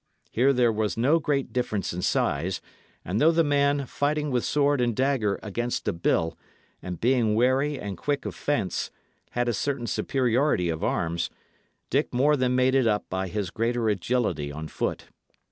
Here 0.31 0.51
there 0.51 0.71
was 0.71 0.97
no 0.97 1.19
great 1.19 1.53
difference 1.53 1.93
in 1.93 2.01
size, 2.01 2.59
and 3.05 3.21
though 3.21 3.29
the 3.31 3.43
man, 3.43 3.85
fighting 3.85 4.31
with 4.31 4.43
sword 4.43 4.81
and 4.81 4.95
dagger 4.95 5.39
against 5.43 5.87
a 5.87 5.93
bill, 5.93 6.35
and 6.81 6.99
being 6.99 7.35
wary 7.35 7.79
and 7.79 7.95
quick 7.99 8.25
of 8.25 8.33
fence, 8.33 8.89
had 9.33 9.47
a 9.47 9.53
certain 9.53 9.85
superiority 9.85 10.69
of 10.69 10.83
arms, 10.83 11.29
Dick 11.91 12.15
more 12.15 12.35
than 12.35 12.55
made 12.55 12.73
it 12.73 12.87
up 12.87 13.05
by 13.11 13.27
his 13.27 13.51
greater 13.51 13.89
agility 13.89 14.51
on 14.51 14.69
foot. 14.69 15.05